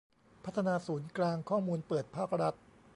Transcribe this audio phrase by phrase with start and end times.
[0.45, 2.55] พัฒนาศูนย์กลางข้อมูลเปิดภาครัฐ